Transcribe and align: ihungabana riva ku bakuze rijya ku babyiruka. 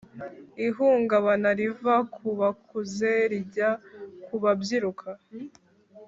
ihungabana 0.67 1.49
riva 1.59 1.95
ku 2.13 2.27
bakuze 2.39 3.11
rijya 3.31 3.69
ku 4.25 4.35
babyiruka. 4.43 5.09